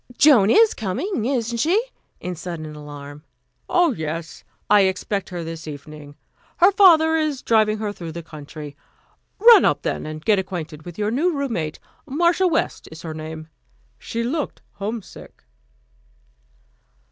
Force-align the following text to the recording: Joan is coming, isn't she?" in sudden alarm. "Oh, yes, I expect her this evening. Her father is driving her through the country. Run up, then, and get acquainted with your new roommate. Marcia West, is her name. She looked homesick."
Joan 0.17 0.49
is 0.49 0.73
coming, 0.73 1.25
isn't 1.25 1.59
she?" 1.59 1.79
in 2.19 2.33
sudden 2.35 2.75
alarm. 2.75 3.23
"Oh, 3.69 3.91
yes, 3.91 4.43
I 4.67 4.81
expect 4.81 5.29
her 5.29 5.43
this 5.43 5.67
evening. 5.67 6.15
Her 6.57 6.71
father 6.71 7.15
is 7.17 7.43
driving 7.43 7.77
her 7.77 7.93
through 7.93 8.13
the 8.13 8.23
country. 8.23 8.75
Run 9.37 9.63
up, 9.63 9.83
then, 9.83 10.07
and 10.07 10.25
get 10.25 10.39
acquainted 10.39 10.85
with 10.85 10.97
your 10.97 11.11
new 11.11 11.37
roommate. 11.37 11.77
Marcia 12.07 12.47
West, 12.47 12.89
is 12.91 13.03
her 13.03 13.13
name. 13.13 13.47
She 13.99 14.23
looked 14.23 14.63
homesick." 14.71 15.43